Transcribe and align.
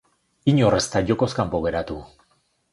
Inor 0.53 0.77
ez 0.77 0.81
da 0.95 1.03
jokoz 1.11 1.29
kanpo 1.41 1.63
geratu. 1.69 2.01